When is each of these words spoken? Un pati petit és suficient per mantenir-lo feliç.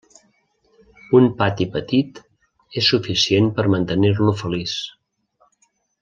Un 1.19 1.25
pati 1.41 1.67
petit 1.75 2.21
és 2.83 2.89
suficient 2.95 3.51
per 3.59 3.65
mantenir-lo 3.77 4.33
feliç. 4.45 4.73